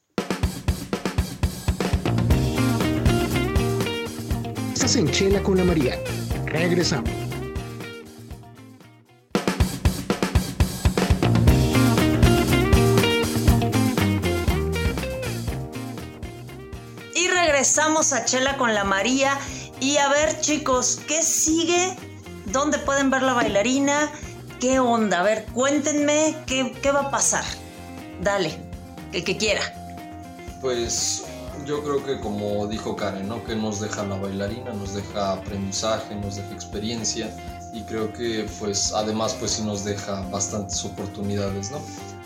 [4.73, 5.99] Estás en Chela con la María.
[6.47, 7.11] Regresamos.
[17.17, 19.37] Y regresamos a Chela con la María.
[19.81, 21.97] Y a ver chicos, ¿qué sigue
[22.47, 24.13] ¿Dónde pueden ver la bailarina?
[24.65, 25.21] ¿Qué onda?
[25.21, 27.45] A ver, cuéntenme qué, qué va a pasar.
[28.23, 28.59] Dale,
[29.13, 29.61] el que quiera.
[30.63, 31.27] Pues
[31.67, 33.45] yo creo que como dijo Karen, ¿no?
[33.45, 37.31] Que nos deja la bailarina, nos deja aprendizaje, nos deja experiencia
[37.75, 41.83] y creo que pues además pues sí nos deja bastantes oportunidades, ¿no?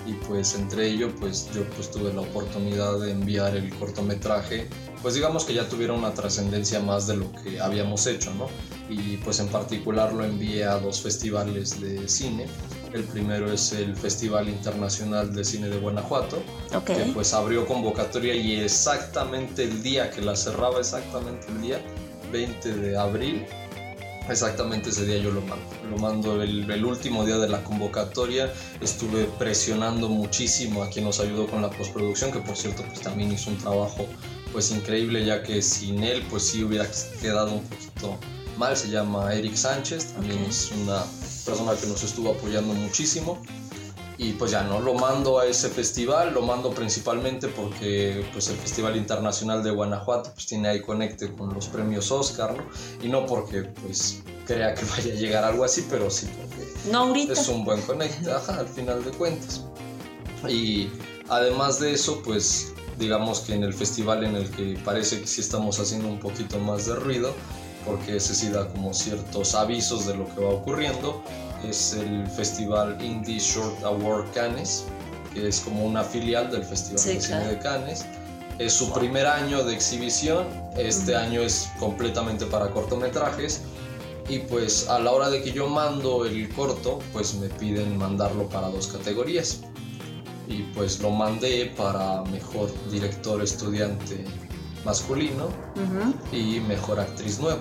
[0.08, 4.66] Y pues entre ello pues yo pues tuve la oportunidad de enviar el cortometraje,
[5.02, 8.48] pues digamos que ya tuviera una trascendencia más de lo que habíamos hecho, ¿no?
[8.88, 12.46] y pues en particular lo envié a dos festivales de cine.
[12.92, 16.42] El primero es el Festival Internacional de Cine de Guanajuato,
[16.86, 21.80] que pues abrió convocatoria y exactamente el día que la cerraba, exactamente el día
[22.32, 23.46] 20 de abril,
[24.30, 25.66] exactamente ese día yo lo mando.
[25.90, 28.52] Lo mando el, el, último día de la convocatoria.
[28.80, 33.32] Estuve presionando muchísimo a quien nos ayudó con la postproducción, que por cierto pues también
[33.32, 34.06] hizo un trabajo
[34.52, 36.86] pues increíble, ya que sin él pues sí hubiera
[37.20, 38.18] quedado un poquito
[38.56, 41.04] mal, se llama Eric Sánchez, también es una
[41.44, 43.40] persona que nos estuvo apoyando muchísimo.
[44.20, 48.56] Y pues ya no, lo mando a ese festival, lo mando principalmente porque pues el
[48.56, 52.64] Festival Internacional de Guanajuato pues tiene ahí conecte con los premios Oscar, ¿no?
[53.00, 57.14] Y no porque pues crea que vaya a llegar algo así, pero sí porque no,
[57.14, 59.64] es un buen conecte, al final de cuentas.
[60.48, 60.90] Y
[61.28, 65.40] además de eso, pues digamos que en el festival en el que parece que sí
[65.40, 67.34] estamos haciendo un poquito más de ruido,
[67.86, 71.22] porque ese sí da como ciertos avisos de lo que va ocurriendo.
[71.64, 74.84] Es el Festival Indie Short Award Cannes,
[75.34, 78.06] que es como una filial del Festival de Cine de Cannes.
[78.58, 83.62] Es su primer año de exhibición, este año es completamente para cortometrajes
[84.28, 88.46] y pues a la hora de que yo mando el corto, pues me piden mandarlo
[88.48, 89.60] para dos categorías.
[90.48, 94.24] Y pues lo mandé para mejor director estudiante
[94.84, 95.48] masculino
[96.32, 97.60] y mejor actriz nueva.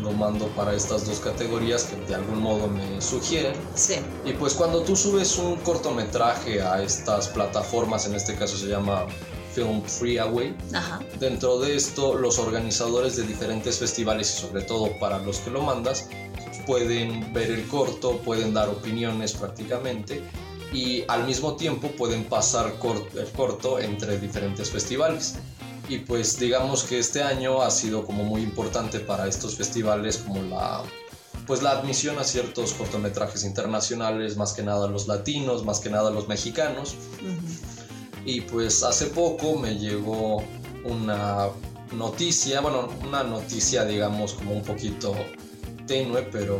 [0.00, 3.54] Lo mando para estas dos categorías que de algún modo me sugieren.
[3.74, 3.96] Sí.
[4.24, 9.06] Y pues cuando tú subes un cortometraje a estas plataformas, en este caso se llama
[9.54, 10.56] Film Freeway,
[11.20, 15.60] dentro de esto los organizadores de diferentes festivales y sobre todo para los que lo
[15.60, 16.08] mandas
[16.66, 20.22] pueden ver el corto, pueden dar opiniones prácticamente
[20.72, 25.36] y al mismo tiempo pueden pasar el corto entre diferentes festivales
[25.92, 30.42] y pues digamos que este año ha sido como muy importante para estos festivales como
[30.42, 30.82] la
[31.46, 36.10] pues la admisión a ciertos cortometrajes internacionales, más que nada los latinos, más que nada
[36.10, 36.94] los mexicanos.
[38.24, 40.42] Y pues hace poco me llegó
[40.84, 41.48] una
[41.92, 45.14] noticia, bueno, una noticia digamos como un poquito
[45.86, 46.58] tenue, pero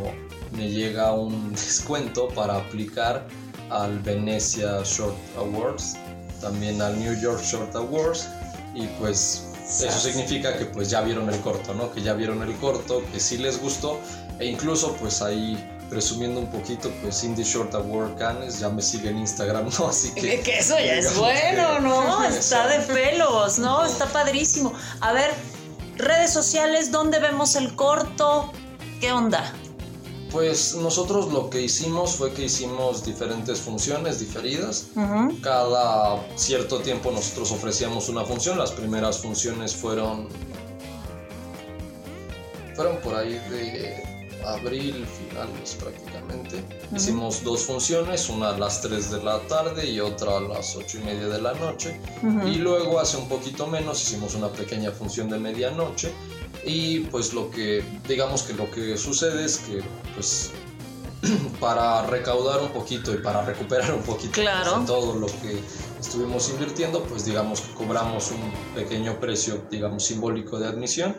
[0.51, 3.27] me llega un descuento para aplicar
[3.71, 5.95] al Venecia Short Awards,
[6.39, 8.27] también al New York Short Awards
[8.73, 11.91] y pues Eso significa que pues ya vieron el corto, ¿no?
[11.91, 13.99] Que ya vieron el corto, que sí les gustó
[14.39, 19.09] e incluso pues ahí presumiendo un poquito, pues Indie Short Award Canes ya me sigue
[19.09, 19.87] en Instagram, ¿no?
[19.87, 20.41] Así que...
[20.41, 22.23] Que eso ya es bueno, ¿no?
[22.27, 23.85] Está de pelos, ¿no?
[23.85, 24.73] Está padrísimo.
[25.01, 25.31] A ver,
[25.97, 28.51] redes sociales, ¿dónde vemos el corto?
[28.99, 29.53] ¿Qué onda?
[30.33, 34.87] Pues nosotros lo que hicimos fue que hicimos diferentes funciones diferidas.
[35.43, 38.57] Cada cierto tiempo nosotros ofrecíamos una función.
[38.57, 40.27] Las primeras funciones fueron
[42.75, 44.03] fueron por ahí de
[44.43, 46.63] abril, finales prácticamente.
[46.95, 50.97] Hicimos dos funciones, una a las 3 de la tarde y otra a las 8
[50.97, 52.01] y media de la noche.
[52.45, 56.11] Y luego hace un poquito menos hicimos una pequeña función de medianoche.
[56.65, 59.81] Y pues lo que, digamos que lo que sucede es que
[60.15, 60.51] pues
[61.59, 64.47] para recaudar un poquito y para recuperar un poquito de
[64.85, 65.59] todo lo que
[65.99, 71.15] estuvimos invirtiendo, pues digamos que cobramos un pequeño precio, digamos, simbólico de admisión.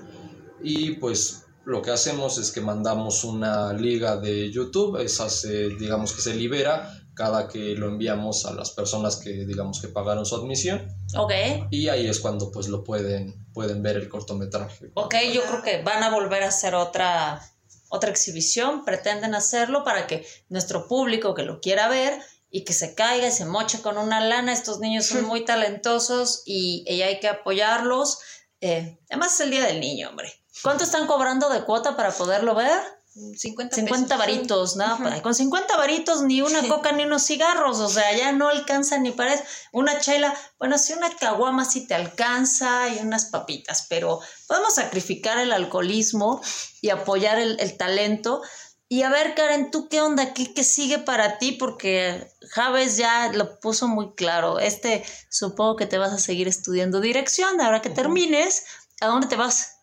[0.63, 6.13] Y pues lo que hacemos es que mandamos una liga de YouTube, esa se, digamos
[6.13, 10.37] que se libera cada que lo enviamos a las personas que digamos que pagaron su
[10.37, 10.89] admisión.
[11.17, 11.33] Ok.
[11.71, 14.91] Y ahí es cuando pues lo pueden, pueden ver el cortometraje.
[14.95, 17.41] Ok, yo creo que van a volver a hacer otra,
[17.89, 22.95] otra exhibición, pretenden hacerlo para que nuestro público que lo quiera ver y que se
[22.95, 27.21] caiga y se moche con una lana, estos niños son muy talentosos y, y hay
[27.21, 28.19] que apoyarlos.
[28.61, 30.33] Eh, además es el Día del Niño, hombre.
[30.63, 32.81] ¿Cuánto están cobrando de cuota para poderlo ver?
[33.15, 34.99] 50 50 varitos, ¿no?
[35.23, 39.13] Con 50 varitos ni una coca ni unos cigarros, o sea, ya no alcanza ni
[39.13, 39.45] para eso.
[39.71, 45.39] Una chela, bueno, sí una caguama sí te alcanza y unas papitas, pero podemos sacrificar
[45.39, 46.41] el alcoholismo
[46.81, 48.43] y apoyar el, talento.
[48.89, 50.35] Y a ver, Karen, ¿tú qué onda?
[50.35, 51.53] ¿Qué, ¿Qué, sigue para ti?
[51.53, 54.59] Porque Javes ya lo puso muy claro.
[54.59, 57.61] Este, supongo que te vas a seguir estudiando dirección.
[57.61, 58.65] Ahora que termines,
[59.01, 59.74] ¿a dónde te vas?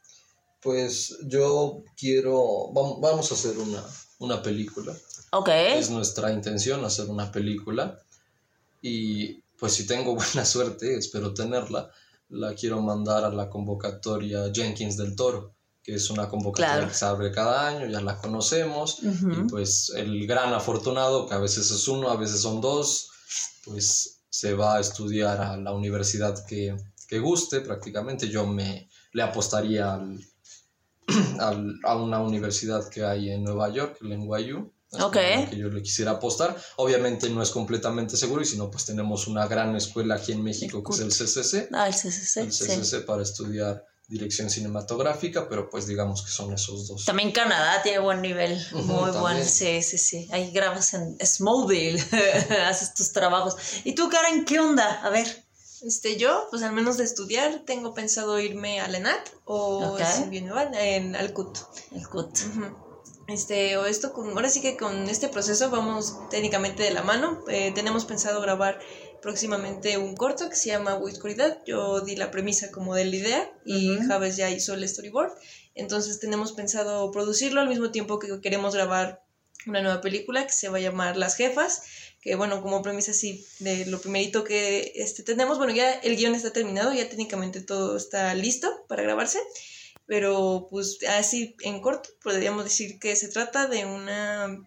[0.62, 3.84] Pues yo quiero, vamos a hacer una,
[4.20, 4.96] una película.
[5.32, 5.50] Ok.
[5.50, 8.00] Es nuestra intención hacer una película.
[8.82, 11.90] Y pues si tengo buena suerte, espero tenerla,
[12.30, 17.06] la quiero mandar a la convocatoria Jenkins del Toro, que es una convocatoria que se
[17.06, 19.00] abre cada año, ya la conocemos.
[19.02, 23.10] Y pues el gran afortunado, que a veces es uno, a veces son dos,
[23.66, 26.76] pues se va a estudiar a la universidad que,
[27.08, 28.30] que guste prácticamente.
[28.30, 30.20] Yo me le apostaría al
[31.84, 34.72] a una universidad que hay en Nueva York, el NYU.
[34.94, 35.46] Okay.
[35.46, 36.62] que yo le quisiera apostar.
[36.76, 40.44] Obviamente no es completamente seguro y si no, pues tenemos una gran escuela aquí en
[40.44, 41.70] México que es el CCC.
[41.72, 42.38] Ah, el CCC.
[42.42, 47.06] El CCC para estudiar dirección cinematográfica, pero pues digamos que son esos dos.
[47.06, 50.28] También Canadá tiene buen nivel, muy buen, sí, sí, sí.
[50.32, 51.98] Ahí grabas en Smallville,
[52.68, 53.56] haces tus trabajos.
[53.86, 55.02] ¿Y tú, Karen, qué onda?
[55.02, 55.46] A ver.
[55.84, 59.98] Este, yo, pues al menos de estudiar, tengo pensado irme a Lenat o
[60.74, 61.58] en Alcut.
[61.96, 62.38] Alcut.
[63.28, 67.44] Este, o esto, con, ahora sí que con este proceso vamos técnicamente de la mano.
[67.48, 68.80] Eh, tenemos pensado grabar
[69.22, 71.60] próximamente un corto que se llama Oscuridad.
[71.66, 75.32] Yo di la premisa como de la idea y Javes ya hizo el storyboard.
[75.76, 79.24] Entonces tenemos pensado producirlo al mismo tiempo que queremos grabar
[79.68, 81.84] una nueva película que se va a llamar Las Jefas
[82.22, 86.36] que bueno, como premisa sí, de lo primerito que este, tenemos, bueno, ya el guion
[86.36, 89.40] está terminado, ya técnicamente todo está listo para grabarse,
[90.06, 94.64] pero pues así en corto podríamos decir que se trata de una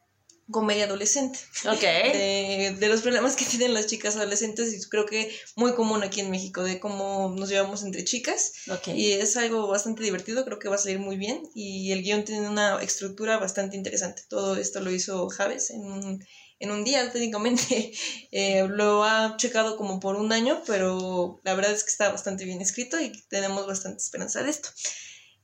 [0.50, 1.38] comedia adolescente.
[1.66, 1.82] Ok.
[2.14, 6.20] De, de, los problemas que tienen las chicas adolescentes y creo que muy común aquí
[6.20, 8.52] en México, de cómo nos llevamos entre chicas.
[8.70, 8.98] Okay.
[8.98, 12.24] Y es algo bastante divertido, creo que va a salir muy bien y el guion
[12.24, 14.22] tiene una estructura bastante interesante.
[14.28, 16.24] Todo esto lo hizo Javes en un
[16.60, 17.92] en un día técnicamente.
[18.36, 22.44] Eh, lo ha checado como por un año, pero la verdad es que está bastante
[22.44, 24.70] bien escrito y tenemos bastante esperanza de esto.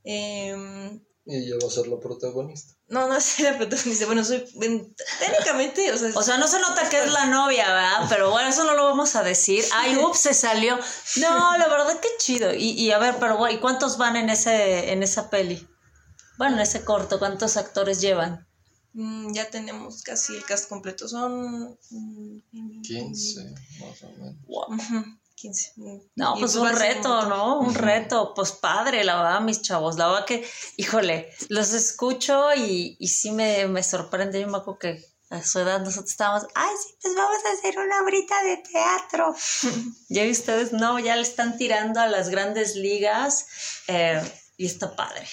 [0.02, 2.74] Em, y ella va a ser la protagonista.
[2.88, 4.06] No, no es la protagonista.
[4.06, 8.06] Bueno, soy técnicamente, o sea, o sea, no se nota que es la novia, ¿verdad?
[8.09, 9.64] Pero bueno, eso no lo vamos a decir.
[9.74, 10.78] Ay, ups, se salió.
[11.16, 12.55] No, la verdad que chido.
[12.55, 15.68] Y, y a ver, pero ¿y cuántos van en ese en esa peli?
[16.38, 18.47] Bueno, en ese corto, ¿cuántos actores llevan?
[18.92, 21.07] Mm, ya tenemos casi el cast completo.
[21.07, 21.78] Son
[22.82, 25.20] 15, mm, más o menos.
[25.41, 25.72] 15.
[26.16, 27.61] No, pues un reto, ¿no?
[27.61, 29.97] Un reto, pues padre, la verdad, mis chavos.
[29.97, 34.41] La verdad que, híjole, los escucho y, y sí me, me sorprende.
[34.41, 37.78] Yo me acuerdo que a su edad nosotros estábamos, ay, sí, pues vamos a hacer
[37.78, 39.34] una brita de teatro.
[40.09, 43.47] ya ustedes, no, ya le están tirando a las grandes ligas
[43.86, 44.20] eh,
[44.57, 45.26] y está padre.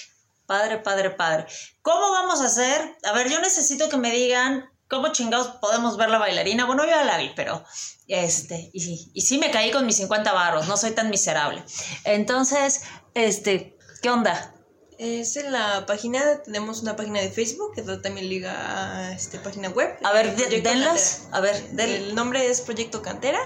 [0.45, 1.45] Padre, padre, padre.
[1.81, 2.97] ¿Cómo vamos a hacer?
[3.03, 6.65] A ver, yo necesito que me digan ¿cómo chingados podemos ver la bailarina?
[6.65, 7.63] Bueno, yo ya la vi, pero
[8.07, 11.63] este, y, y sí me caí con mis 50 barros, no soy tan miserable.
[12.03, 12.81] Entonces,
[13.13, 14.53] este, ¿qué onda?
[14.97, 19.69] Es en la página, tenemos una página de Facebook que también liga a esta página
[19.69, 19.95] web.
[20.03, 21.27] A ver, denlas.
[21.31, 23.39] A ver, El nombre es Proyecto Cantera.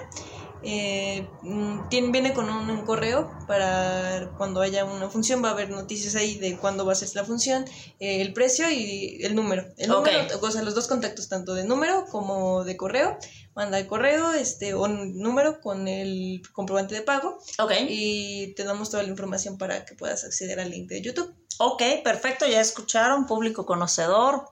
[0.64, 5.70] Eh, mm, tiene, viene con un, correo para cuando haya una función, va a haber
[5.70, 7.66] noticias ahí de cuándo va a ser la función,
[7.99, 9.66] eh, el precio y el número.
[9.78, 13.18] El número, o sea, los dos contactos, tanto de número como de correo.
[13.53, 17.38] Manda el correo este, o número con el comprobante de pago.
[17.59, 17.74] Ok.
[17.89, 21.36] Y te damos toda la información para que puedas acceder al link de YouTube.
[21.57, 24.49] Ok, perfecto, ya escucharon, público conocedor.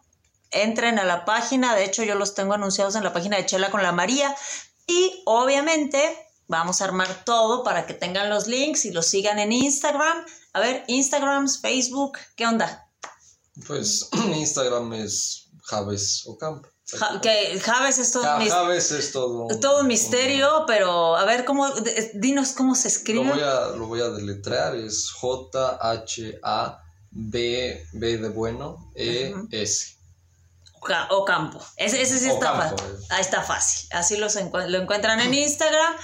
[0.52, 3.70] Entren a la página, de hecho yo los tengo anunciados en la página de Chela
[3.70, 4.36] con la María,
[4.90, 6.02] y obviamente
[6.48, 10.26] vamos a armar todo para que tengan los links y los sigan en Instagram.
[10.54, 12.90] A ver, Instagram, Facebook, ¿qué onda?
[13.68, 16.68] Pues Instagram es Javes Ocampo.
[17.22, 21.68] que Javes es todo Javes es todo todo un misterio, pero a ver cómo
[22.16, 23.26] dinos cómo se escribe.
[23.26, 26.82] Lo voy a lo voy a deletrear, es J H A
[27.12, 29.99] B B de bueno E S
[30.80, 31.60] campo.
[31.78, 32.78] Ese, ese sí está fácil.
[33.10, 33.90] Ahí está fácil.
[33.92, 35.96] Así los lo encuentran en Instagram.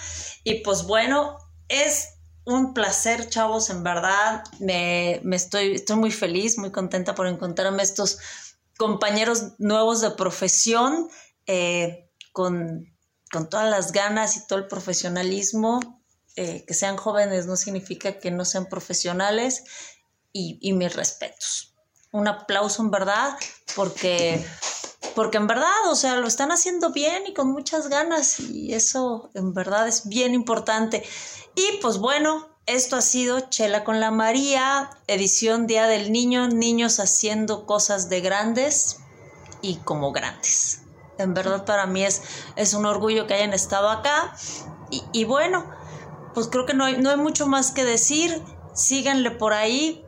[0.43, 2.09] Y pues bueno, es
[2.45, 4.43] un placer, chavos, en verdad.
[4.59, 8.19] Me, estoy, estoy muy feliz, muy contenta por encontrarme estos
[8.77, 11.09] compañeros nuevos de profesión
[11.47, 12.93] eh, con,
[13.49, 15.79] todas las ganas y todo el profesionalismo.
[16.37, 19.63] Eh, que sean jóvenes no significa que no sean profesionales
[20.33, 21.74] y, y mis respetos
[22.15, 23.37] un aplauso en verdad,
[23.75, 24.43] porque,
[25.15, 29.29] porque en verdad, o sea, lo están haciendo bien y con muchas ganas y eso
[29.33, 31.03] en verdad es bien importante.
[31.55, 37.01] Y pues bueno, esto ha sido Chela con la María, edición Día del Niño, niños
[37.01, 38.99] haciendo cosas de grandes
[39.61, 40.83] y como grandes.
[41.17, 42.21] En verdad para mí es,
[42.55, 44.35] es un orgullo que hayan estado acá.
[44.89, 45.69] Y, y bueno,
[46.33, 48.41] pues creo que no no hay mucho más que decir.
[48.73, 50.04] Síganle por ahí,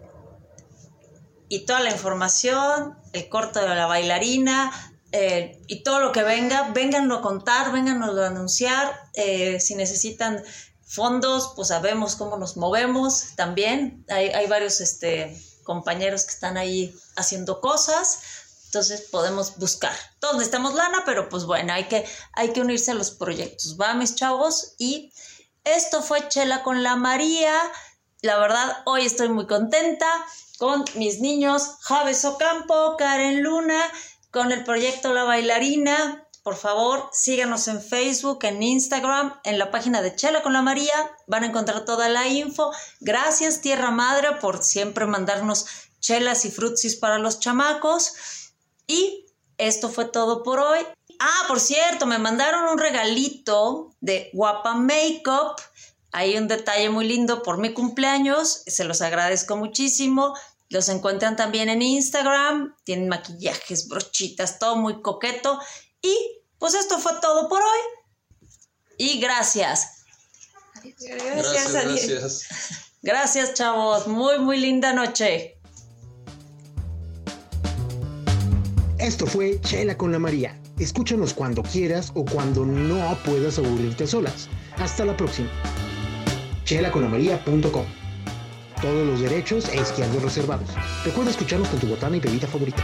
[1.49, 4.71] y toda la información, el corto de la bailarina
[5.11, 9.09] eh, y todo lo que venga, vénganlo a contar, vénganlo a anunciar.
[9.13, 10.43] Eh, si necesitan
[10.85, 14.05] fondos, pues sabemos cómo nos movemos también.
[14.09, 18.19] Hay, hay varios este, compañeros que están ahí haciendo cosas.
[18.65, 19.95] Entonces podemos buscar.
[20.19, 23.77] Todos necesitamos lana, pero pues bueno, hay que, hay que unirse a los proyectos.
[23.79, 24.75] Va, mis chavos.
[24.77, 25.13] Y
[25.63, 27.53] esto fue Chela con la María.
[28.21, 30.07] La verdad, hoy estoy muy contenta
[30.57, 33.81] con mis niños Javes Ocampo, Karen Luna,
[34.31, 36.27] con el proyecto La Bailarina.
[36.43, 41.11] Por favor, síganos en Facebook, en Instagram, en la página de Chela con la María.
[41.27, 42.71] Van a encontrar toda la info.
[43.01, 45.65] Gracias, Tierra Madre, por siempre mandarnos
[45.99, 48.13] chelas y frutsis para los chamacos.
[48.87, 49.25] Y
[49.57, 50.79] esto fue todo por hoy.
[51.19, 55.59] Ah, por cierto, me mandaron un regalito de Guapa Makeup
[56.11, 60.33] hay un detalle muy lindo por mi cumpleaños, se los agradezco muchísimo.
[60.69, 65.59] Los encuentran también en Instagram, tienen maquillajes, brochitas, todo muy coqueto.
[66.01, 66.15] Y
[66.59, 68.57] pues esto fue todo por hoy.
[68.97, 70.03] Y gracias.
[70.99, 72.47] Gracias, gracias.
[73.01, 74.07] Gracias, chavos.
[74.07, 75.57] Muy, muy linda noche.
[78.97, 80.59] Esto fue Chela con la María.
[80.79, 84.49] Escúchanos cuando quieras o cuando no puedas aburrirte solas.
[84.77, 85.49] Hasta la próxima
[86.67, 87.85] chelaconamaría.com.
[88.81, 90.69] Todos los derechos e izquierdos reservados.
[91.03, 92.83] Recuerda escucharnos con tu botana y bebida favorita.